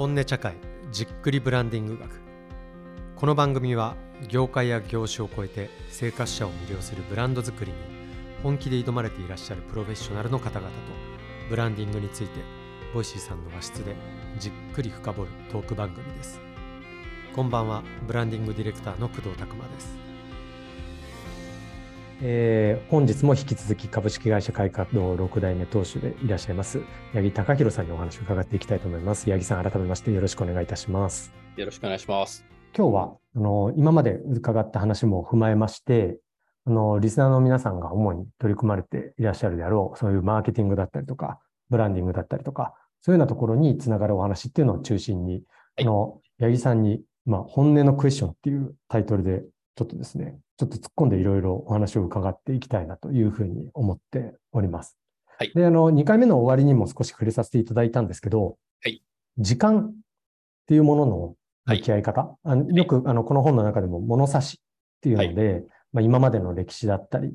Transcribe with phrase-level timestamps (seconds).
[0.00, 0.54] 本音茶会
[0.90, 2.22] じっくりブランディング学。
[3.16, 3.96] この番組は
[4.30, 7.76] 業界や業種を超えて生活者を魅了するブランド作りに
[8.42, 10.74] 本気で挑まれていらっしゃるプロフェッショナルの方々と
[11.50, 12.40] ブランディングについて
[12.94, 13.94] Voicy さんの和室で
[14.38, 16.40] じっくり深掘るトーク番組です。
[17.36, 20.09] こんばんはブランディングディレクターの工藤拓真です。
[22.22, 26.82] えー、本日も引き続き株式会社開化堂6代目当主でいらっしゃいます
[27.14, 29.30] 八木隆弘さんにお話を伺っていきたいと思います。
[29.30, 31.32] 八木さん、改めましてよろしくお願いいたします。
[31.56, 32.44] よろしくお願いします。
[32.76, 36.18] 今日はあの今まで伺った話も踏まえまして、
[36.66, 41.40] あのリスナーの皆さんが主に取り組まれていらっしゃるであろう、そういうマーケティングだったりとか、
[41.70, 45.42] ブランディングだったりとか、そういうようなところにつながるお話っていうのを中心に、はい、
[45.78, 49.42] あの八木さんに、まあ、本音のクエスチョンっていうタイトルで
[49.80, 54.98] ちょっとですね、ちょっと突っ込んでいろいろお話を伺っていきたいなというふうに思っております。
[55.38, 55.52] はい。
[55.54, 59.02] で、あの、2回目の終わりにも少し触れさせていただいたんですけど、はい。
[59.38, 59.94] 時間っ
[60.66, 67.32] ていうものの向き合い方、はい、あのよく、あの、この本の中でも物差しっていうので、はい、まあ、今までの歴史だったりっ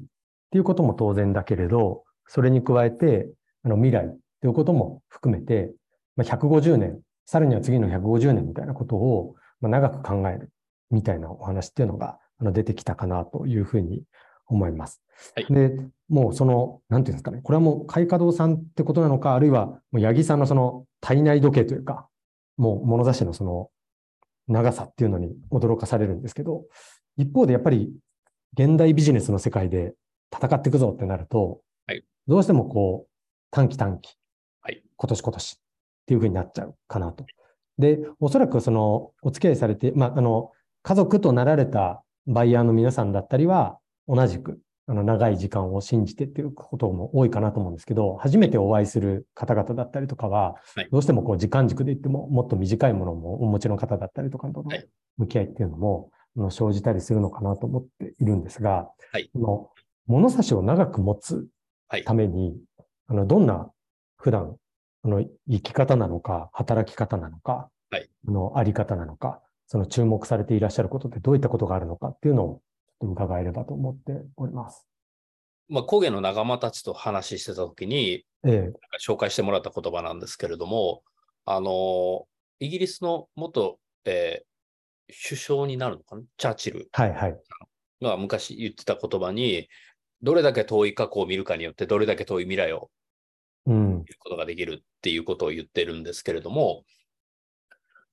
[0.52, 3.28] ていうことも当然だけれど、それに加えて、
[3.64, 5.74] あの、未来っていうことも含めて、
[6.16, 10.52] まあ、150年、さらには次の150年みたいなことを、まあ、長く考える
[10.92, 14.04] みたいなお話っていうのがあの出てきたかなというふうに
[14.48, 15.02] 思います。
[15.36, 15.78] はい、で、
[16.10, 22.08] もうその、なんていうんですかね、これはもう海華堂さんってことなのか、あるいは、もう八木さんのその体内時計というか、
[22.58, 23.70] もう物差しのその
[24.48, 26.64] 長さっていうのに驚かされるんですけど、
[27.18, 27.94] 一方でやっぱり
[28.58, 29.94] 現代ビジネスの世界で
[30.34, 33.10] 戦っていくぞってなると、はい、どうしてもこう
[33.52, 34.16] 短期短期、
[34.62, 35.58] はい、今年今年っ
[36.06, 37.26] ていうふうになっちゃうかなと。
[37.78, 40.52] で、おそらくそのお付き合いされて、まあ、あの、
[40.84, 50.56] 家族となられたバイヤーの皆さんだったりは、同じく、あの、長い時間を信じてっていうことも多いかなと思うんですけど、初めてお会いする方々だったりとかは、
[50.92, 54.72] どうしてもこう、時間軸で言っても、もっと短いものもお持ちの方だったりとかとの
[55.18, 59.70] 向き合いっていうのも、はい、生じたりするのかなと思っているんですが、はい、この
[60.08, 61.48] 物差しを長く持つ
[62.06, 63.72] ために、はい、あの、どんな
[64.18, 64.58] 普段、
[65.04, 72.62] あの、生き方なのか、働き方なのか、はい、のあり方なのか、その注目されていらっしゃることってどういったことがあるのかっていうのを
[73.02, 74.88] 伺えればと思っております。
[75.68, 81.02] まあ、工芸の仲間たちと話してたときに、ええ、紹介してもらった言葉なんですけれども、
[81.46, 82.28] あの、
[82.60, 86.22] イギリスの元、えー、首相になるのかな？
[86.38, 86.90] チャーチル。
[88.02, 89.68] が昔言ってた言葉に、
[90.22, 92.90] どれだけ遠い過去を見るかによってどれだけ遠い未来を
[93.66, 96.84] 見ることができるっていうことを言ってるんですけれども、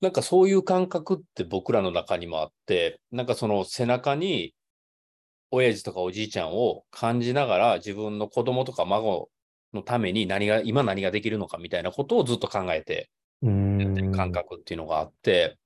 [0.03, 4.53] なんかそういう感覚って僕らの中にもあって、なんかその背中に
[5.49, 9.29] 親父とかおじいちゃんを感じながら自分の子供とか孫
[9.73, 13.09] のために何が、今何ができるのかみたいなことをずっと考えて
[13.41, 15.57] やってる感覚っていうのがあって、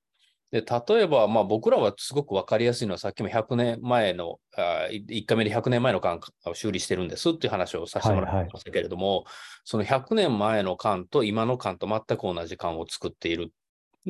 [0.52, 9.24] で、例えば、まあ僕らはすごくわかりやすいのはさっきも100年前の、あ1回目で100年前の缶を修理してるんですっていう話をさせてもらいましたけれども、はいはい、
[9.64, 13.52] その100年前の缶と今の缶と全く同じ缶を作っている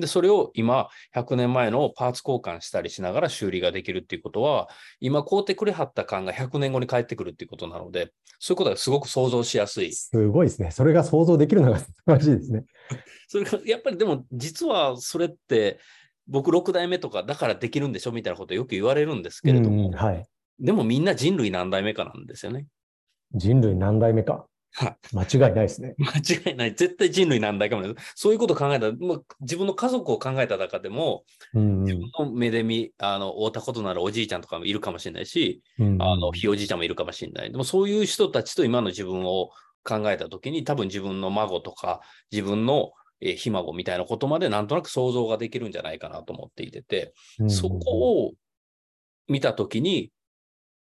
[0.00, 4.68] で、それを今、100年前のパーツ交換したりしながら修理ができるっていうことは、
[5.00, 9.92] 今買うてくれはった感が100年後に返ってくるっていうことなので、そういうことがすごく想像しやすい。
[9.92, 10.70] すごいですね。
[10.70, 12.64] それが想像できるのが素晴らしいですね。
[13.28, 15.78] それが、やっぱりでも、実はそれって、
[16.28, 20.26] 僕6代目とかだからできるんでしょみたいなことよく言われるんですけれども、うん、はい、
[20.60, 22.66] でもみんな人類何代目かなんですよね。
[23.34, 24.46] 人類何代目か。
[25.12, 25.94] 間違いないですね。
[25.98, 26.74] 間違いない。
[26.74, 31.24] 絶対人類なんだかもそういうことを考えたら、まあ、自分の家族を考えた中でも、
[31.54, 37.50] うん、自分の目で見、あの、会ったことならおじいちゃんとかもいるかもしれないし、うん、あの、ひいおじいちゃんもいるかもしれない。
[37.50, 39.50] でもそういう人たちと今の自分を
[39.84, 42.00] 考えたときに、多分自分の孫とか、
[42.30, 48.32] 自分のえひ孫みたいなことまでなんとなく想像ができるんじゃないかなと思っていてて、うん、そこを
[49.26, 50.12] 見たときに、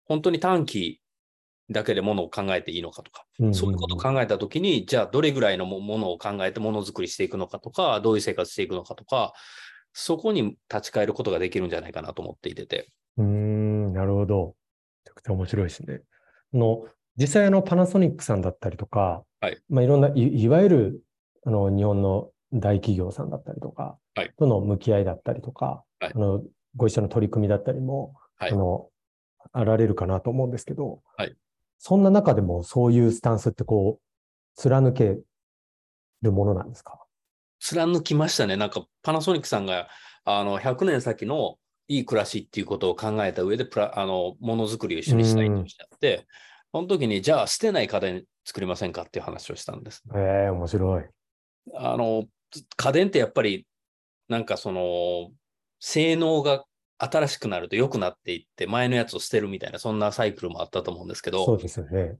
[0.04, 1.01] 本当に短期
[1.70, 9.32] だけでものを考えていいのかとか、そういうことを考えたときに、じゃあどれぐらいのものを考えてものづくりしていくのかとか、どういう生活していくのかとか、
[9.92, 12.88] そこに立ち返ることができるんじゃないかなと思っていてて。
[13.16, 14.54] うん、なるほど。
[15.04, 16.00] めちゃくちゃ面白いですね。
[16.52, 16.84] の
[17.16, 21.02] 実際パナソニックさんだったりとか、はい、まあいろんないいわゆる
[21.44, 26.42] あの日本の大企業さんだったりとか、はい、との向き合いだったりとか、はい、あの
[26.76, 28.88] ご一緒の取り組みだったりも、はい、あの
[29.52, 31.34] あられるかなと思うんですけど、はい、
[31.84, 34.02] そんな中でもそういうスタンスってこう、
[34.54, 35.18] 貫け
[36.22, 37.00] るものなんですか？
[37.58, 38.56] 貫きましたね。
[38.56, 39.88] なんかパナソニックさんが、
[40.24, 41.56] あの、100年先の
[41.88, 46.28] いい暮らしっていうことを考えた上で、プラあの、ものづくりを一緒にしたいとおっしゃって、
[46.72, 50.04] その時に、じゃあ捨てない家電作りませんかっていう話をしたんです。
[50.14, 51.04] ええー、面白い。
[51.74, 52.26] あの、
[52.76, 53.66] 家電ってやっぱり
[54.28, 55.32] なんかその、
[55.80, 56.64] 性能が
[57.04, 62.16] 新しくなると良くなっていって、前のやつを捨てるみたいな、そんなサイクルもあったと思うんですけど、そうですよね。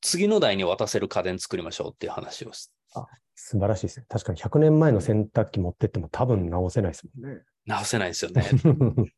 [0.00, 4.06] 次の代に渡せる家電作りましょうっていう話をしあ素晴らしいですね。
[4.08, 7.42] 確かに100年前の洗濯機持ってっても多分直せないですもんね。
[7.66, 8.44] 直せないですよね。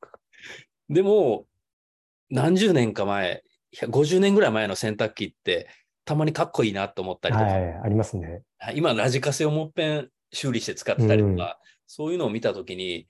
[0.88, 1.46] でも、
[2.30, 3.42] 何十年か前、
[3.74, 5.68] 50年ぐらい前の洗濯機って、
[6.04, 7.46] たまにかっこいいなと思ったりとか。
[7.46, 8.42] はい、ありますね。
[8.74, 11.54] 今、ラジカセをもっぺん修理して使ってたりとか、うん、
[11.86, 13.06] そういうのを見たときに、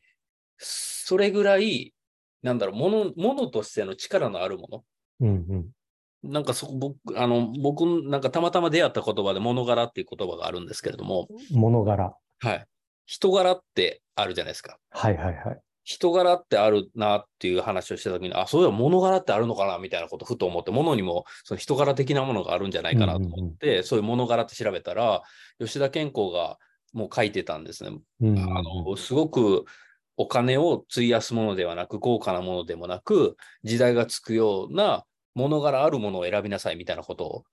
[0.58, 1.94] それぐらい、
[2.42, 4.84] なんだろう、もの、ものとしての力のあるもの。
[5.20, 11.28] うんうん、なんかそ僕、あの、僕、なんかたまたま出会った言葉で物柄っていう言葉があるんですけれども。
[11.52, 12.14] 物柄。
[12.40, 12.66] はい。
[13.06, 14.78] 人柄ってあるじゃないですか。
[14.90, 15.60] はいはいはい。
[15.84, 25.22] 人柄ってあるなっていう話をしたときに、あ、そういえば物柄ってあるのかなみたいなことふと思って、物にもその人柄的なものがあるんじゃないかなと思って、うんうん、そういう物柄って調べたら、
[25.60, 26.58] 吉田健康が
[26.92, 27.90] もう書いてたんですね。
[28.20, 29.64] うんうん、あのすごく
[30.16, 35.04] お金を費やすものではなく、豪華なものでもなく、時代がつくような
[35.34, 37.44] 物柄あるものを選びなさいみたいなことを、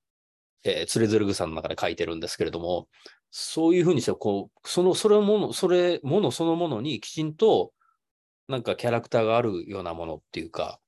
[0.63, 2.88] えー、つれづるぐさんの中で書いてるんですけれども、
[3.31, 7.74] そういうふうにして、こう、その、それもの、それ、ものそのものにきちんと
[8.48, 10.80] なんかキャラクターがあるようなものっていうか、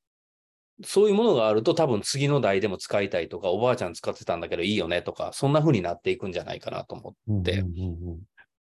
[0.83, 7.63] そういうものがあると多分次の代でも使いたいとか、おばあちゃん使ってたんだけどいいよねとか、そんな風になっていくんじゃないかなと思って、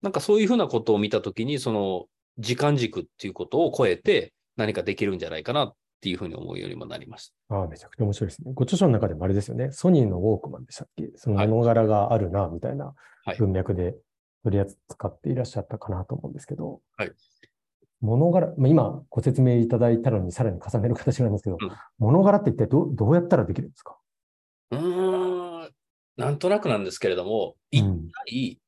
[0.01, 2.07] なんかそういうふうなことを見たときに、その
[2.39, 7.57] 時間軸っていうことを超えて何かできるんじゃないかなっていうふうに思うようにもなりました。
[7.57, 8.53] ああ、めちゃくちゃ面白いですね。
[8.55, 11.11] ご著書の中でもあれですよね、ソニーのウォークマンでしたっけ？
[11.17, 12.95] その物柄があるな、みたいな
[13.39, 13.97] 文脈で
[14.45, 17.13] 取り扱っていらっしゃったかなと思うんですけど、はい。
[18.01, 23.97] 物柄、まあ、今ご説明いただいたのにさらに重ねる形なんですけど、うん、物柄って一体どどうやったらできるんですか？
[24.71, 25.69] うん、
[26.17, 27.83] なんとなくなんですけれども、一
[28.29, 28.61] 体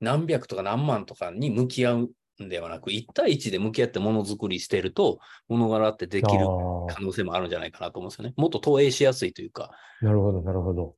[0.00, 2.10] 何百とか何万とかに向き合うん
[2.48, 6.46] ではなく、一対一で向き合ってものづくりしていると、物柄ってできる
[6.88, 8.34] 可能性もあるんじゃないかなと思うんですよね。
[8.36, 9.70] もっと投影しやすいというか。
[10.00, 10.94] なるほど、なるほど。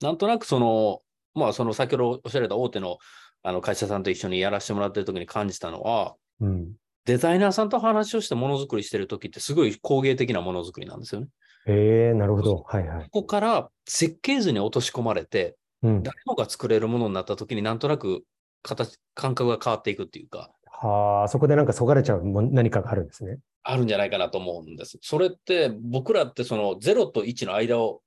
[0.00, 1.00] なんとなくその、
[1.34, 2.98] まあその先ほどおっしゃられた大手の
[3.42, 6.72] あの会社さんと一緒にやらせてもらってる時に感じたのは、うん、
[7.04, 11.28] デザイナーさんと話をしてものづくりしてるときってすごい工芸的なものづくりなんですよね。
[11.66, 12.64] へえなるほど。
[12.66, 13.04] はいはい。
[13.10, 18.24] ここから設計図に落とし込まれて、うん、誰もが作れるものになったときになんとなく
[18.62, 20.50] 形、感覚が変わっていくっていうか。
[20.80, 23.38] はあ、そこでなんかそがれちゃう何かがあるんですね。
[23.62, 24.98] あるんじゃないかなと思うんです。
[25.00, 28.02] それって僕らってその0と1の間を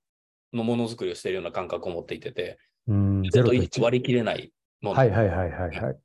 [0.52, 4.96] のものづくりをしているような感覚を持っていてて、うん、0と1割り切れないもの。
[4.96, 5.96] はいはいはいはい、はい。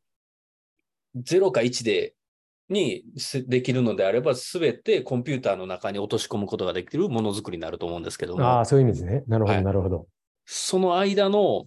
[1.17, 2.15] 0か1で
[2.69, 3.03] に
[3.47, 8.43] できるのであれば、すべてコンピューターの中に落とし込むことができるものづくりになると思うんですけども。
[8.43, 9.23] ああ、そういう意味ですね。
[9.27, 10.07] なるほど、はい、なるほど。
[10.45, 11.65] その間の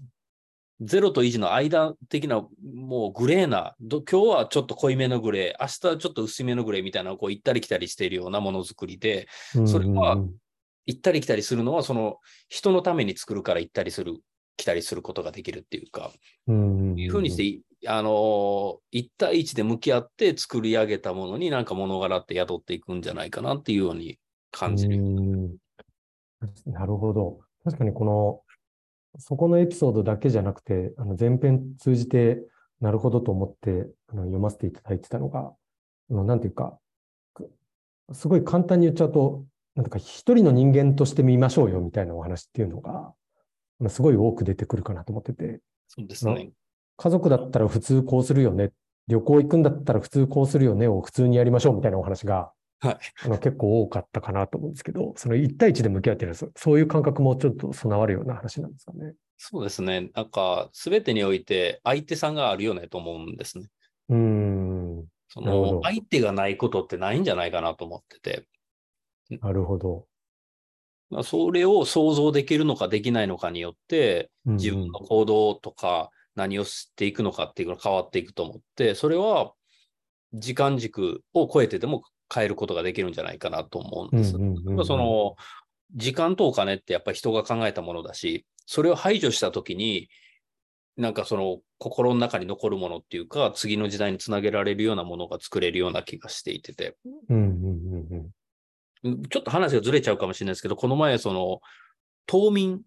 [0.83, 9.29] 0と1の間的な、もうグレーな、今日はちょっと濃いめのグレー、明日はちょっと薄めのグレーみたいなのをこう行ったり来たりしているようなものづくりで、
[9.67, 10.19] それは
[10.87, 12.19] 行ったり来たりするのは、その
[12.49, 14.19] 人のために作るから行ったりする、
[14.57, 16.13] 来たりすることができるっていうか、
[16.49, 24.19] いうふうにしてあの、一対一で向き合って作り上げたものになんか物柄って宿っていくんじゃないかなっていうように
[24.51, 24.99] 感じる。
[26.67, 27.41] なるほど。
[27.65, 28.41] 確かにこの、
[29.19, 32.43] そこのエピソードだけじゃなくて、あの前編通じて、
[32.81, 35.53] なるほどと思ってあの読ませていただいてたのが、
[36.11, 36.79] あのなんていうか、
[38.13, 43.13] すごい簡単に言っちゃうと、なんとか一人の人間として見ましょうよみたいなお話っていうのが、
[43.89, 45.61] すごい多く出てくるかなと思ってて。
[45.89, 46.51] そうですね。
[46.97, 48.73] 家族だったら普通こうするよね。
[49.09, 59.15] 旅行行くんだったら普通こうするよねを普通にやりましょうみたいなお話が、はい、あの結構多かったかなと思うんですけど、その1対1で向き合ってるそういう感覚もちょっと備わるような話なんですかね。
[59.39, 60.11] そうですね。
[60.15, 63.69] なんか、すべてにおいて相手さんがあるよねと思うんですね。
[64.09, 65.05] うん。
[65.29, 68.47] その、相手がないことってないんじゃないかなと思ってて。
[69.41, 70.07] なるほど。
[71.23, 79.53] それを想像できるのかできないのかによって、自分の行動とか何をしていくのかっていうのが変わっていくと思って、それは
[80.33, 82.03] 時間軸を超えてでも
[82.33, 84.33] 変えることができるんじゃないかなと思うんです。
[84.33, 85.37] その
[85.95, 90.09] 時間とお金ってやっぱり人が考えたものだし、それを排除したときに、
[90.97, 96.97] なんかその心の中に残るものっていうか、次の時代につなげられるようなものが作れるような気がしていてて。
[99.31, 101.61] ちょっと話がずれちゃうかもしれないですけど、この前、その、
[102.27, 102.81] 島民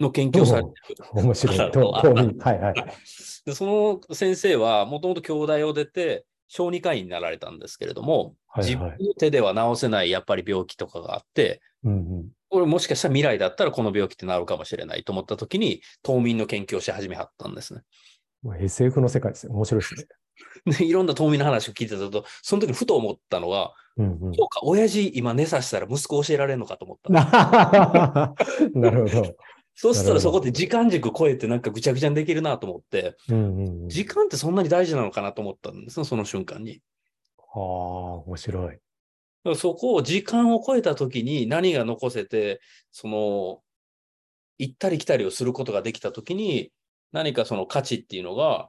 [0.00, 0.76] の研究をされてる。
[1.12, 1.56] 面白い。
[1.72, 2.38] 島民。
[2.38, 2.74] はいはい。
[3.44, 6.24] で、その先生は、もともと京大を出て、
[6.54, 17.80] 小児科医になられたんですけれども、はいはい、自分の手では治せないやっぱり病気とかがあって、うんうん、これもしかしたら未来だったらこの病気って治るかもしれないと思った時に、島民の研究をし始めはったんですね。
[18.60, 19.52] SF の世界ですよ。
[19.52, 20.04] 面白いですね。
[20.76, 27.10] で、 いろんな遠見の話を聞いてたと、その時にふと思ったのは、うんうん、そうか、親父今寝させたら息子教えられるのかと思った。
[28.78, 29.36] なるほど。
[29.74, 36.82] そうしたらそこで時間軸超えてなんかぐちゃぐちゃにできるなと思って、うんうんうん、時間ってそんなに大事なのかなと思ったんですその瞬間に。
[37.38, 37.60] はあ、
[38.26, 38.78] 面白い。
[39.56, 42.60] そこを時間を超えた時に何が残せて、
[42.92, 43.60] その、
[44.58, 46.70] 行ったり来たりをすることができた時に、
[47.10, 48.68] 何かその価値っていうのが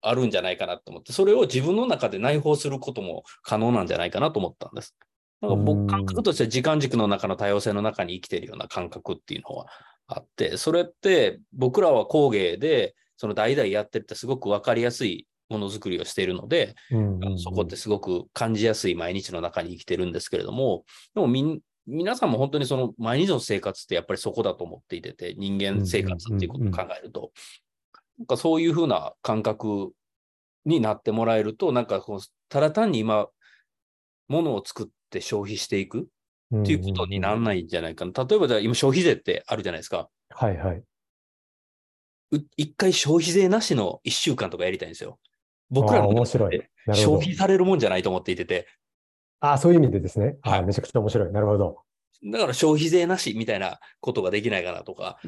[0.00, 4.94] あるんじゃないかなと思って、それを自分の中で内包することも可能なんじゃないかなと思ったんです。
[5.40, 9.66] なんか僕、感覚としては時間軸の中の多様性の中に生きているような感覚っていうのは
[10.06, 20.84] あって、それって僕らは工芸で、その代々やってるってすごく分かりやすいものづくりをしているので、うんうんうん、そこってすごく感じやすい毎日の中に生きてるんですけれども、
[21.14, 27.32] でもみん皆さんも本当にその毎日の生活ってやっぱりそこだと思っていてて、人間生活っていうことを考えると、
[28.18, 29.92] なんかそういうふうな感覚
[30.64, 33.28] になってもらえると、なんかこうただ単に今、
[34.28, 36.08] ものを作って消費していく
[36.52, 38.12] っていうことにならないんじゃないかな。
[38.12, 40.08] 例えばじゃあ今消費税ってあるじゃないですか。
[40.30, 40.82] はいはい。
[42.56, 45.18] 一回消費税なしの一週間とかやりたいんですよ。
[45.70, 48.66] 僕らの面白い消費されるもんじゃないと思っていてて。
[49.40, 50.36] ああ、そういう意味でですね。
[50.42, 50.64] はい。
[50.64, 51.32] めちゃくちゃ面白い。
[51.32, 51.78] なるほど。
[52.32, 55.18] だから消費税なしみたいなことができないかなとか、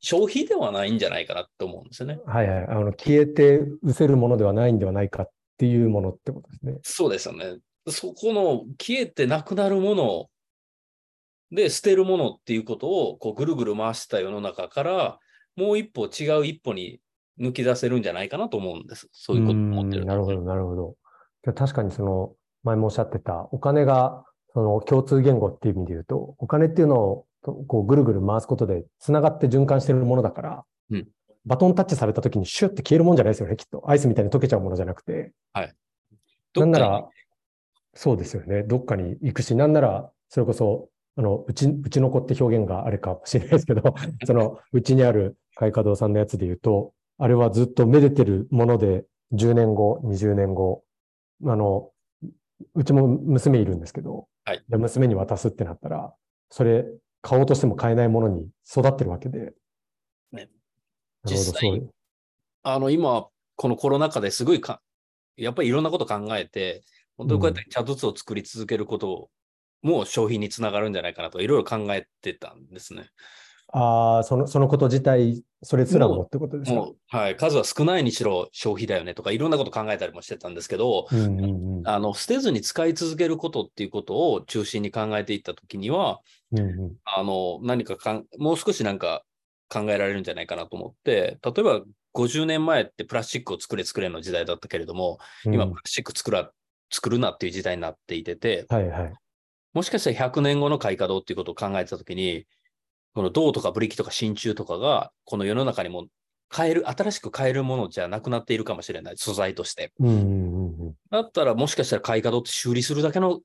[0.00, 2.20] 消費ではないんじゃないかなって思うんですよね。
[2.26, 2.64] はいはい。
[2.66, 6.78] あの消えて失せるものではないんではないかっていうものってことですね。
[6.82, 7.58] そうですよね。
[7.88, 10.26] そこの消えてなくなるもの
[11.50, 15.18] で捨てるものっていうことをこうぐるぐる回した世の中から
[15.56, 17.00] もう一歩違う一歩に
[17.40, 19.08] 抜き出せるんじゃないかなと思うんです。
[19.12, 20.96] そういうことを思ってる、なるほど、なるほど。
[21.54, 31.08] 確かにその前もおっしゃってたお金がその共通言語っていう意味で言うと、お金っていうのをこうぐるぐる回すことで繋がって循環してるものだから、うん、
[31.46, 33.88] バトンタッチされた時にシュッて消えるもんじゃないですよね、きっと。
[33.88, 35.32] アイスみたいに溶けちゃうものじゃなくて。
[35.52, 35.74] はい。
[36.56, 37.08] なんなら、
[37.94, 38.62] そうですよね。
[38.62, 43.82] どっかに行くし、なんなら、それこそ、あの、うち、うちの子って表現があれかもしれないですけど、
[44.24, 50.84] その、うちにある海華堂さんのやつで言うと、あれはずっとめでてるもので、10年後、20年後、
[51.44, 51.90] あの、
[52.74, 56.14] うちも娘いるんですけど、はい、娘に渡すってなったら、
[56.48, 56.86] それ
[57.22, 59.52] 買おうとしても買えないものに育ってるわけで。
[60.32, 60.48] ね、
[61.24, 61.82] 実際、
[62.62, 64.80] あの、今、このコロナ禍ですごいか、
[65.36, 66.82] やっぱりいろんなこと考えて、
[67.20, 69.28] 本当にこうやって茶筒を作り続けること
[69.82, 73.10] も消費につながるんじゃないかなといろいろ考えてたんですね。
[73.72, 77.36] ああ、その、そのこと自体、それすらもってことですかはい。
[77.36, 86.20] 数は少ないにしろ消費だよねとか、いろんなこと考えたりもしてたんですけど、うんうんうん、あの、捨てずに使い続けることっていうことを中心に考えていったときには、
[86.52, 89.22] うんうん、あの、何かかん、もう少しなんか
[89.68, 91.82] 考えられるんじゃないかなと思って、例えば
[92.14, 96.50] 50年前ってプラスチックを作れ作れの時代だったけれども、うん、今プラスチック作ら、
[96.90, 99.12] 作るなっていう時代になっていてて、はいはい、
[99.72, 102.46] もしかしたら100年後の開花堂っていうことを考えたときに、
[103.14, 106.06] この銅とかブリキとか真鍮とかが、この世の中にも
[106.48, 109.92] 買える、新しく買えるものじゃなくなっているかもしれない、素材として。
[110.00, 113.40] うんうんうん、だったら、もしかしたら買い角って修理するだけの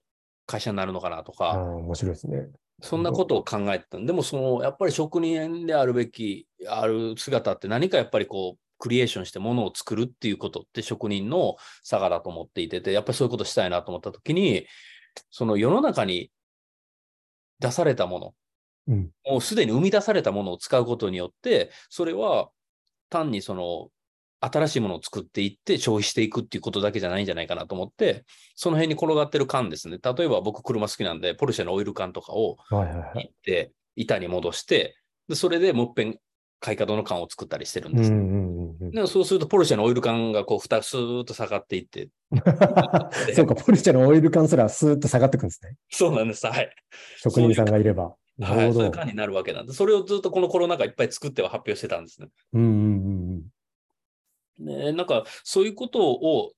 [0.48, 1.52] 会社になるのかなとか。
[1.52, 2.48] 面白いですね。
[2.82, 14.66] そんなことを考えてたでも、その、やっぱり職人であるべき、ある姿って何かやっぱりこう、クリエーションしてものを作るっていうことって職人の差がだと思っていてて、やっぱりそういうことしたいなと思ったときに、
[15.32, 16.32] その世の中に
[17.60, 18.34] 出されたもの、
[18.88, 22.50] うん、もうすでに生み出されたものを使うことによって、それは
[23.10, 23.90] 単にその
[24.42, 29.98] 新しいものを作っていって消費していくっていうことだけじゃないんじゃないかなと思って、その辺に転がってる缶ですね。
[30.04, 32.58] 例えば僕車好きなんで、ポルシェのオイル缶とかを
[33.16, 36.20] いって板に戻して、でそれでもっぺん
[36.60, 38.18] 買い方の缶を作ったりしてるんです、ね
[39.08, 42.10] そうするとポルシェのオイル缶がこう蓋スーッと下がっていって。
[43.34, 45.76] そうか、ポルシェのオイル缶すらスーッと下がっていくんですね。
[45.90, 46.46] そうなんです。
[46.46, 46.76] はい。
[47.18, 48.16] 職人さんがいれば。
[48.42, 52.28] はい、そういう感になるわけなんで、それをずっとこのコロナ禍いっぱい作っては発表してたんですね。
[52.54, 53.46] うんうん
[54.60, 56.52] うん、ねなんか、そういうことを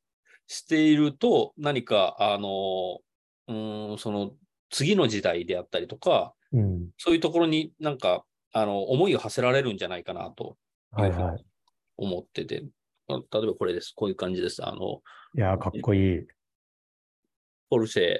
[0.47, 2.99] していると、何か、あの、
[3.47, 4.31] うん、その、
[4.69, 10.57] 次の時代であったりとか、うん、そういうところになんか、あの、思いを馳せられるんじゃないかなと、
[10.91, 11.45] はいはい。
[11.97, 12.63] 思ってて、
[13.09, 13.93] 例えばこれです。
[13.95, 14.65] こういう感じです。
[14.65, 15.01] あの、
[15.35, 16.27] いや、かっこいい。
[17.69, 18.17] ポルシェ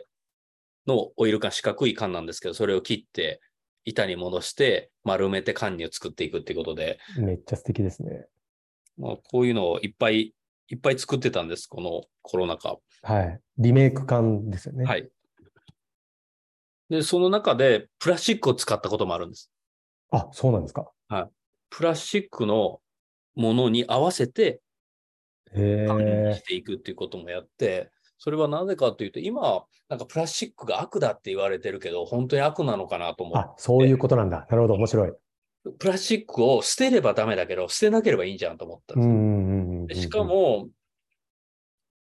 [0.88, 3.42] のオイル缶、四角い缶なんですけど、それを切って、
[3.86, 7.00] 板に戻して丸めて缶にを作っていくっていうことで。
[7.18, 8.28] めっちゃ素敵ですね。
[8.98, 10.34] まあ、こういうのをいっぱい
[10.70, 12.78] いっぱい作ってたんです、このコロナ禍。
[13.04, 13.40] はい。
[13.58, 14.86] リメイク缶ですよね。
[14.86, 15.10] はい。
[16.90, 19.52] で、その中でプラスチックを使ったこともあるんです。
[20.12, 20.92] あ、そうなんですか。
[21.08, 21.30] はい。
[21.70, 22.82] プラスチックの
[23.38, 24.60] ものに合わせて
[25.54, 33.50] 管理していくっていうこともやって、それはなぜかというと、今、なんかプラスチックが悪だって言われてるけど、本当に悪なのかなと思って。
[33.50, 34.48] あ、そういうことなんだ。
[34.50, 35.14] なるほど、面白い。
[35.80, 40.70] プラスチックを捨てればダメだけど、捨てなければいいんじゃんと思ったんですしかも、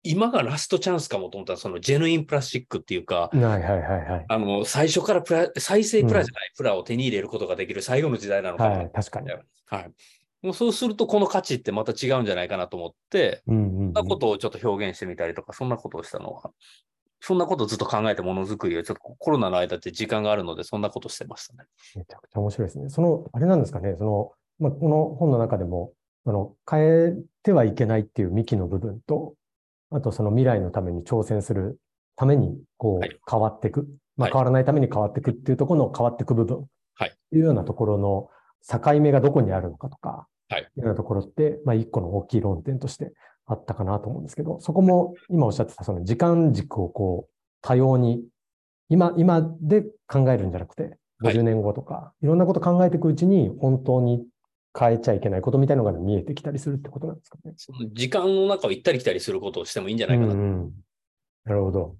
[0.04, 8.78] 今がラストチャンスかもと思ったら、そのジェヌインプラスチックっていうか、はいはいはいはい、あの、最初からプラ、再生プラじゃない、うん、プラを手に入れることができる最後の時代なのかな。
[8.78, 9.30] はい、確かに。
[9.30, 9.92] はい。
[10.42, 16.52] もうそうすると、この価値ってまた違うんじゃないかなと思って、うんうんうん、そんなことをちょっと表現してみたりとか、そんなことをしたのは、
[17.20, 21.64] そんなことずっと考えてものづくりを、ちょっとコロナの間って時間があるので、そんなことしてましたね。
[21.96, 22.90] めちゃくちゃ面白いですね。
[22.90, 25.94] その、あれなんですかね、その、まあ、この本の中でも、
[26.26, 29.34] その、変えてはいけないっていう幹の部分と、
[29.90, 31.80] あとその未来のために挑戦する
[32.16, 33.88] ために、こう、変わっていく。
[34.18, 36.66] まあ、変わらないために変わっていくっていうところの変わっていく部分。
[36.96, 37.16] はい。
[37.32, 38.30] いうようなところの
[38.70, 40.62] 境目がどこにあるのかとか、はい。
[40.62, 43.14] いうようなところって、まあ、一個の大きい論点として
[43.46, 47.32] あったかなと思うんですけど、そこも今おっしゃってたその時間軸をこう、
[47.62, 48.24] 多様に、
[48.90, 54.26] 今、今で考えるんじゃなくて、50年後とか、はい、いろんなこと考えていくうちに、本当に
[54.78, 57.54] 変えちゃいけないことみたいなのが見えてきたりするってことなんですかね。
[57.58, 60.34] その時間の中を行ったり来たりすることをしてもいいんじゃないかな。
[60.34, 60.72] うん、
[61.46, 61.96] なるほど。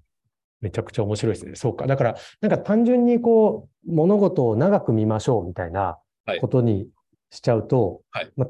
[0.60, 1.54] めちゃくちゃ面白いですね。
[1.54, 1.86] そうか。
[1.86, 5.98] だから、なんか単純にこう、物事を長く見ましょうみたいな
[6.40, 6.88] ことに
[7.30, 8.48] しちゃうと、はい、まあ、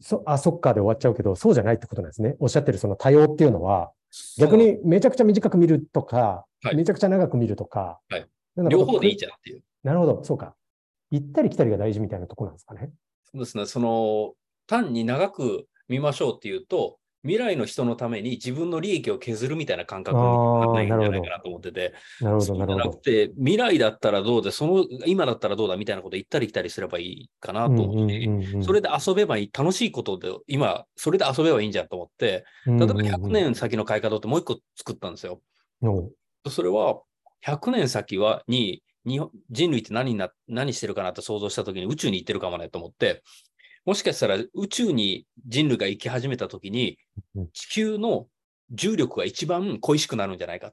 [0.00, 2.36] そあ、そっかで終わっちゃうけど、そうじゃないってことなんですね。
[2.40, 3.92] おっしゃってるその多様っていうのは、
[4.38, 8.26] 逆にめちゃくちゃ短く見るとか、はい、めちゃくちゃ長く見るとか、はい、
[8.68, 9.62] 両方でいいじゃんっていう。
[9.84, 10.54] なるほど、そうか。
[11.10, 12.90] 行ったり来たりが大事みたいなところなんですかね。
[13.32, 13.66] そうですね。
[13.66, 14.34] その、
[14.66, 21.92] 単に長く見ましょうっていうと、未来の人のために自分の利益を削るみたいな感覚にならないんじゃないかなと思ってて。
[22.22, 22.84] なるほど、なるほど。
[22.86, 35.42] なくて、未来だったらどうで、その、今だったらどうだみたいなこと言ったり来たりすればいいかなと思って、それで遊べばいい、楽しいことで、今、それで遊べばいいんじゃんと思って、例えば100年先の買い方ってもう一個作ったんですよ。
[36.48, 37.02] それは、
[37.46, 43.22] 100年先は、に、人類って何な何してるかなって想像したときに宇宙に行ってるかもねと思って、
[43.84, 46.98] もしかしたら宇宙に人類が行き始めたときに、
[47.52, 48.26] 地球の
[48.70, 50.72] 重力が一番恋しくなるんじゃないか。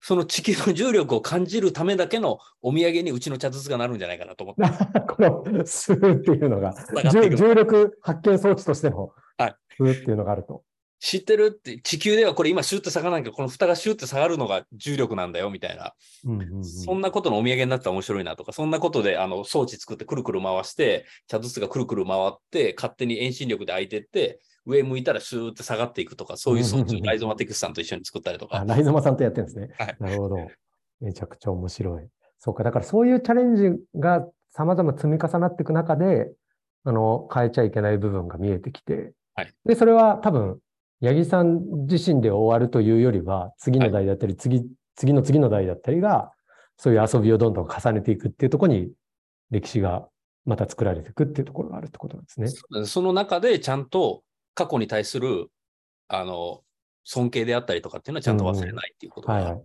[0.00, 4.62] その地球の重力を感じるためだけのお土産にうちの茶筒がなるんじゃないかなと思って。
[5.08, 5.16] こ
[5.50, 6.74] のスーっていうのが、
[7.10, 9.12] 重力発見装置としての
[9.76, 10.62] スーっていうのがあると。
[11.00, 15.94] 知ってるって、地球ではこれ今シュッて下がらないけど、この蓋がシュッて下がるのが重力なんだよ、みたいな。
[16.24, 28.64] うんうんうん、そんなことのお土産になったら面白いなとか、そんなことであの装置作ってくるくる回して、茶筒がくるくる回って、勝手に遠心力で開いてって、上向いたらシューって下がっていくとか、そういう装置をライゾマティクスさんと一緒に作ったりとか。
[28.66, 29.70] ライゾマさんとやってるんですね。
[29.78, 30.36] はい、なるほど。
[31.00, 32.08] めちゃくちゃ面白い。
[32.38, 36.30] そうか、だからそういうチャレンジが様々積み重なっていく中で、
[36.84, 40.58] あの、変えちゃいけない部分が見えてきて、はい、で、それは多分、
[41.00, 46.32] 八木さん自身で終わるというよりは、次の代だったり、はい、次、次の次の代だったりが、
[46.76, 48.90] そういう遊びをどんどん重ねていくっていうところに、
[49.50, 50.08] 歴史が
[50.44, 52.84] また作られていくっていうところがあるってことなんですね。
[52.86, 54.22] その中でちゃんと
[54.54, 55.50] 過去に対する、
[56.08, 56.62] あの、
[57.04, 59.62] 尊敬であったりとかっていうのはちゃんと忘れないっていうことが、うん、はい。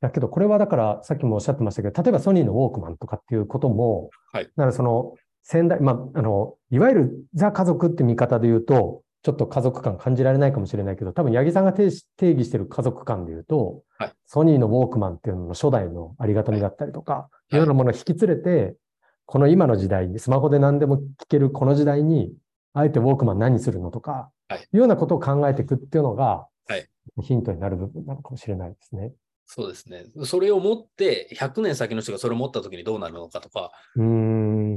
[0.00, 4.44] だけど、これはだから、さっきもおっしゃってましたけど、例えばソニーのウォークマンとかっていうことも、はい。
[4.44, 12.04] だからその、先代、まあ、あの、いわゆるザ家族って見方で言うと、ちょっと家族感感じられないかもしれないけど、多分八木さんが定義
[12.44, 18.76] してる家族感で言うと、はい、ソニーのウォークマンっていうのの初代のありがたみだったりとか、はい、いろいろなものを引き連れて、
[19.24, 22.32] この今の時代に、スマホで何でも聞けるこの時代に、
[22.72, 26.88] あえてウォークマン何するのとか、はい、いうようなことを考えていくっていうのが、はい、
[27.22, 29.10] ヒントになる部分なのかもしれないですね。
[29.46, 30.04] そうですね。
[30.24, 33.72] それを持って、100年先の人がそれを持った時にどうなるのかとか。
[33.96, 34.76] うん。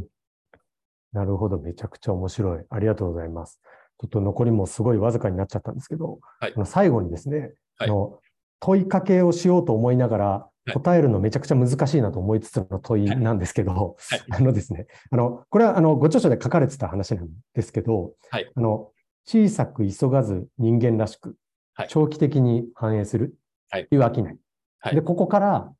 [1.13, 1.59] なるほど。
[1.59, 2.65] めちゃくちゃ面白い。
[2.67, 3.61] ありがとうございます。
[4.01, 8.19] ちょっと残りもすごいわずかになっちゃったんですけど、はい、最後にですね、はい、の
[8.59, 18.91] 問いかけをしようと思いながら、答えるのめちゃくちゃ難しいなと思いつつの問いなんですけど、はい、あのですね、あの、これはあの、ご著書で書かれてた話なんですけど、はい、あの、
[19.25, 21.35] 小さく急がず人間らしく、
[21.87, 23.35] 長期的に反映する
[23.71, 23.81] とい。
[23.81, 24.37] う商い。
[24.79, 25.73] はい、で、ここから、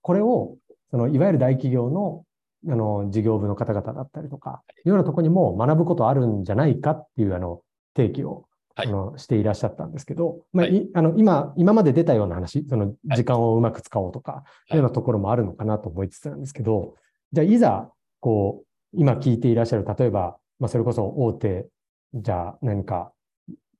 [0.00, 0.56] これを、
[0.90, 2.24] その、いわゆる大企業の
[2.68, 4.82] あの、事業部の方々だったりとか、い。
[4.86, 7.60] うようなところにも学ぶことあるんじゃないかっていう、あの、
[7.96, 8.46] 提起を、
[8.76, 14.74] はい、あのしていらっしゃったんですけど、まあ、はい、あの今、今まで出たような話、その時間をうまく使おうとか、い。
[14.74, 16.94] うようなところもあるのかなと思いつつなんですけど、
[17.32, 21.68] じゃあいざ、こう、今聞いていらっしゃる、例えば、まあ、それこそ大手、
[22.14, 23.12] じゃあ何か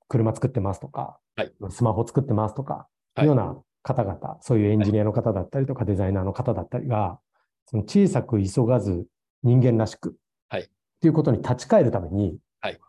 [0.07, 7.19] 車作ってますとか、はい、スマホ作ってますとか、いうような方々、そういうエンジニアの方だったりとか、デザイナーの方だったりが、
[7.65, 9.05] その小さく急がず
[9.43, 10.15] 人間らしく、
[10.49, 10.61] はい。
[10.61, 10.65] っ
[11.01, 12.79] ていうことに立ち返るために、はい。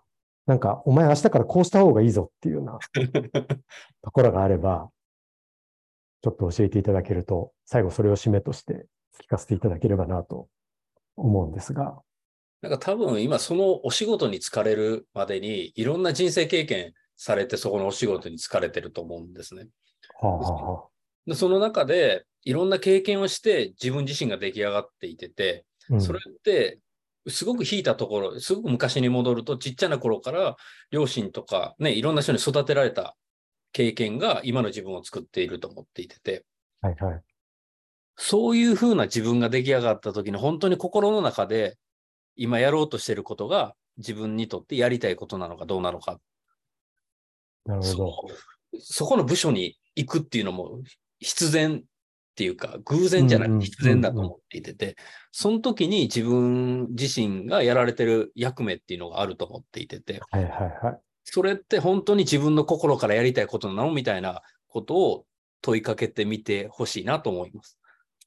[0.47, 2.79] なんか、お前明日からこうした方がいいぞっていうような
[4.03, 4.91] ところがあれば、
[6.23, 8.87] ちょっと教えていただけると、最後それを締めとして
[9.21, 10.49] 聞かせていただければなと
[11.17, 12.01] 思うんですが。
[12.63, 19.69] なんか多分今そのお仕事に疲れるまでにいろんな人生経験されてそこのお仕事に疲れてると思うんですね。
[20.21, 20.89] はあはあ、
[21.27, 26.79] でその中でいろんな経験をして自分自身が出来上がっていてて、うん、それって
[27.29, 30.57] すごく引いたところ、すごく昔に戻るとちっちゃな頃から
[30.93, 33.17] 両親とかね、いろんな人に育てられた
[33.73, 36.45] 経験が今の自分を作っていると思っていてて、
[36.83, 37.21] はいはい、
[38.15, 41.77] そういうふうな自分が出来上がった時に本当に心の中で
[42.37, 46.21] 今やろうとしていることが自分にとってやりたいことなのかどうなのか。
[47.65, 48.15] なるほど。
[48.79, 50.79] そこの部署に行くっていうのも
[51.19, 51.83] 必然
[52.37, 54.97] っていうか、偶然じゃなくて必然だと思っていてて、
[55.33, 60.51] その時に自分自身がやられてる役目っていうのがあると思っていてて、はいはい
[60.85, 60.99] はい。
[61.25, 65.25] それって本当に自分の心からやりたいことなのみたいなことを
[65.63, 67.79] 問いかけてみてほしいなと思います。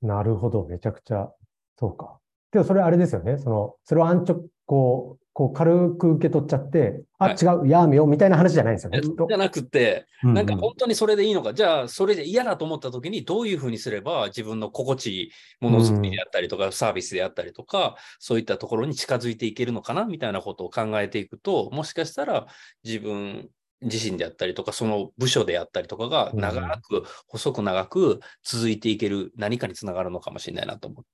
[0.02, 0.66] なるほど。
[0.66, 1.30] めちゃくちゃ、
[1.78, 2.18] そうか。
[2.52, 3.38] けどそれあれですよね。
[3.38, 9.00] その、それを安直、こう、こう軽く受け取っちゃって、あ、はい、違う、やめようみたいな話じゃないんですよね。
[9.02, 22.48] じゃなくて、なんか本当にそれでいいのか、じゃあそれで嫌だと思った時にどういうふうにすれば自分の心地いいものづくりであったりとか、うん、サービスであったりとか、そういったところに近づいていけるのかなみたいなことを考えていくと、もしかしたら
[22.84, 23.48] 自分
[23.82, 31.06] 自身であったりとか、その部署であったりとかが長く、うん、細く長く続いていける何かにつながるのかもしれないなと思う。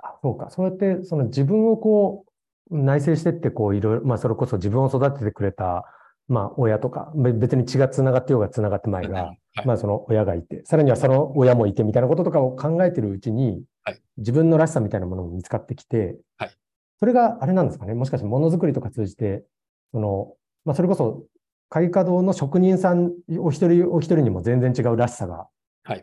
[0.00, 0.50] あそうか。
[0.50, 2.29] そうやって、その自分をこう、
[2.70, 5.84] 内省してって、こう、いろいろ、まあ、それこそ自分を育ててくれた、
[6.28, 16.50] まあ、親とか、別に血が繋がってようが繋がってまいが、はい、まあ、その親がいて、さらにはその親もいてみたいなこととかを考えてるうちに、はい、自分のらしさみたいなものも見つかってきて、はい、
[17.00, 17.94] それがあれなんですかね。
[17.94, 19.42] もしかしてものづくりとか通じて、
[19.92, 21.24] その、まあ、それこそ、
[21.68, 25.46] 開花堂の職人さんお一人お一人にも全然違うらしさが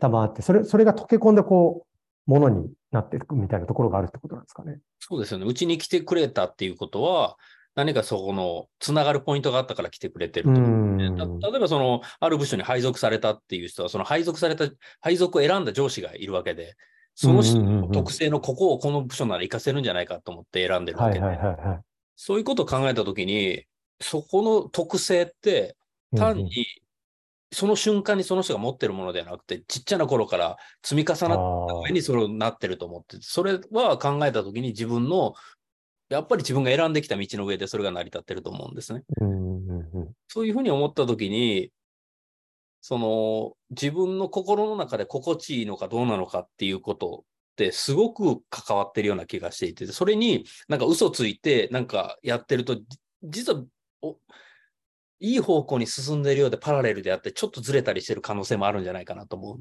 [0.00, 1.86] 多分あって、それ、それが溶け込んでこ
[2.26, 4.78] う、ものになっていくみたいなところがあるってことなんですかね。
[4.98, 5.46] そうですよね。
[5.46, 7.36] うちに来てくれたっていうことは、
[7.74, 14.66] 何かそこのつながるポイントがあったから来てくれてると思うんで、例えばその、ある部署に配属されたっていう人は、その配属された、
[15.00, 16.76] 配属を選んだ上司がいるわけで、
[17.14, 21.26] その人の特性のここをこの部署なら活かせるんじゃないかと思って選んでるわけで、
[22.16, 23.64] そういうことを考えたときに、
[24.00, 25.76] そこの特性って、
[26.16, 26.66] 単に
[27.50, 35.34] その瞬間にその人が持ってるものではなくて、ちっちゃな頃から積み重なった上にそれをなってると思ってて、それは考えたときに自分の、
[36.10, 39.02] やっぱり自分が選んできた道の上でそれが成り立ってると思うんですね。
[40.28, 41.70] そういうふうに思ったときに、
[42.80, 52.78] その自分の心の中で心地いいのかどうなのかっていうことってすごく関わってるような気がしていて、それになんか嘘ついてなんかやってると、
[53.22, 53.64] 実は
[55.20, 59.58] いい方向に進んでいるようでパラレルであって、ちょっとずれたりしてる可能性もあるんじゃないかなと思う。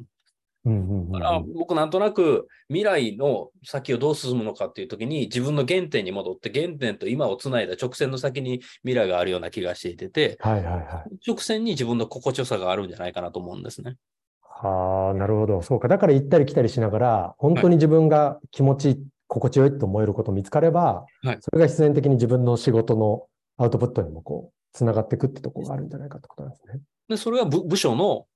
[0.66, 13.96] だから僕なんとなく未来の先をどう進むのかっていう時に自分の原点に戻って原点と今をつないだ直線の先に未来があるような気がしていてて、はいはいはい、直線に自分の心地よさがあるんじゃないかなと思うんですね。
[14.42, 15.62] はあ、なるほど。
[15.62, 15.88] そうか。
[15.88, 26.80] だから行ったり来たりしながら、本当に自分が気持ち、はい、心地よいと思えること見つかれば、はい、それが必然的に自分の仕事のアウトプットにもこうつながっていくってところがあるんじゃないかってことなんですね。
[27.10, 28.28] で、それは部部署の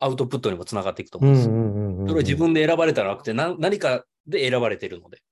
[0.00, 1.44] アウトプットにもつながっていくと思うんです。
[1.46, 5.22] それは自分で選ばれたらなくて何、何かで選ばれているので。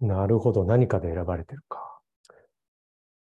[0.00, 0.64] なるほど。
[0.64, 1.98] 何かで選ばれてるか。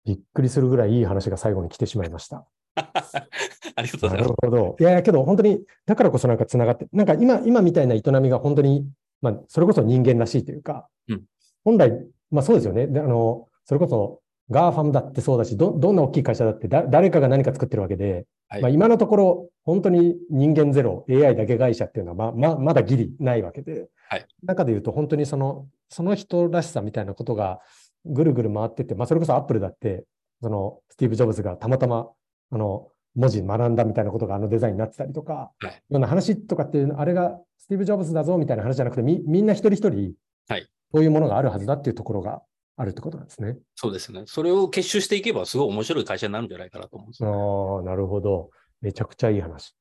[0.06, 2.46] びっくりするぐらいいい話が最後に来てしまいました。
[2.76, 4.28] ありがとうございます。
[4.28, 4.76] なるほど。
[4.78, 8.86] いやいや、けど本当に、だからこそなんかつながって、なんか今、今みたいな営みが本当に、
[9.22, 11.24] まあ、それこそ人間らしいというか、うん、
[11.64, 11.92] 本来、
[12.30, 12.88] まあそうですよね。
[12.88, 27.60] であの、それこそ GAFAM だってそうだし、ど、どんな大きい会社だってだ、誰かが何か作ってるわけで、はい、まあ今のところ、本当に人間ゼロ、AI だけ会社っていうのは、ま、ま、まだギリないわけで、はい、中で言うと本当にその、その人らしさみたいなことが
[28.06, 30.06] ぐるぐる回ってて、まあそれこそアップルだって、
[30.42, 32.10] その、スティーブ・ジョブズがたまたま、
[32.52, 40.14] あの、文字学んだみたいなことがあのデザインになってたりとか、はい、ような話とかっていう、あれがスティーブ・ジョブズだぞみたいな話じゃなくて、み、みんな一人一人、
[40.48, 42.42] はい、そういうものがあるはずだっていうところが
[42.80, 43.58] あるってことなんですね。
[43.76, 44.24] そうですね。
[44.26, 48.52] それを結集していけば、すごい面白い会社になるんじゃないかなと思うんですよ、ね、ああ、なるほど。
[48.80, 49.76] めちゃくちゃいい話。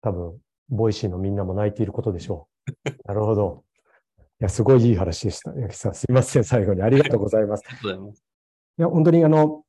[0.00, 0.38] 多分、
[0.70, 2.48] Voicy のみんなも泣いていることでしょ
[2.86, 2.90] う。
[3.04, 3.64] なるほど。
[4.18, 5.52] いや、すごいいい話でした。
[5.52, 6.44] 八木さん、すいません。
[6.44, 7.64] 最後にありがとうございます。
[7.66, 8.24] ありがとうございます。
[8.78, 9.64] いや、本当にあの、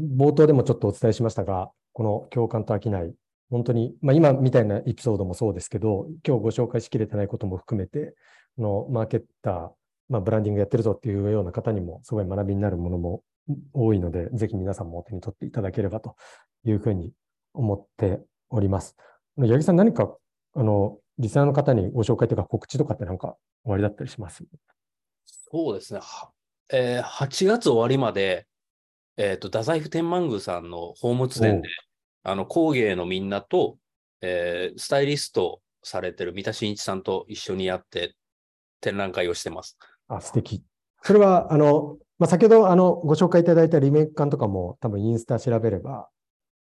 [0.00, 3.14] 冒頭でもちょっとお伝えしましたが、この共感と飽きない、
[3.50, 8.14] 本当に、まあ今みたいなエピソードもそうですけど、今日ご紹介しきれてないことも含めて、
[8.56, 9.70] のマーケッター、
[10.08, 13.22] まあ、ブランディングやってるぞっていうような方にもすごい学びになるものも
[13.72, 16.16] 多いので、ぜひ皆さんもお手に取っていただければと
[16.64, 17.12] いうふうに
[17.54, 18.96] 思っております。
[19.36, 20.16] 八木さん、何か、
[20.54, 24.44] あの、リスナーの方にご紹介というか告知とかってなんか終わりだったりします？
[25.24, 26.00] そうですね。
[26.70, 28.46] えー、8月終わりまで、
[29.16, 31.68] えっ、ー、と、太宰府天満宮さんの宝物殿で、
[32.22, 33.78] あの、工芸のみんなと、
[34.20, 38.14] えー、スタイリストされてる三田真一さんと一緒にやって
[38.80, 39.76] 展覧会をしてます。
[40.08, 40.64] あ、素敵。
[41.02, 46.08] それは、あの、まあ、先ほど、あの、ご紹介いただいたリメイク館とかも多分インスタ調べれば、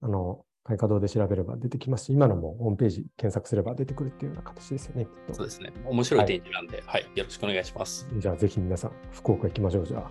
[0.03, 5.07] あの、開花堂で調べれば出てきますし、今のもホームページ検索すれば出てくるっていうような形ですよね。
[5.33, 5.73] そうですね。
[5.85, 8.09] 面白い展示なんで、はい、はい、よろしくお願いします。
[8.19, 10.11] じゃあ、ぜひ皆さん、福岡行きましょう、じゃ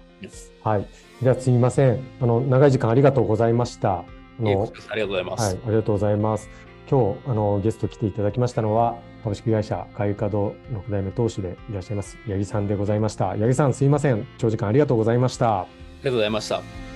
[0.64, 0.70] あ。
[0.70, 0.88] はい。
[1.22, 2.00] じゃあ、すみません。
[2.22, 4.00] あの、長い時間ありがとうございました。
[4.00, 4.06] あ
[4.40, 5.56] のありがとうございます。
[5.56, 6.50] はい、ありがとうございます。
[6.90, 13.30] 今日、あの、ゲスト来ていただきましたのは、株式会社開花堂6代目当主でいらっしゃいます、八木さんでございました。
[13.30, 14.28] 八木さん、すいません。
[14.38, 15.62] 長時間ありがとうございました。
[15.62, 16.95] ありがとうございました。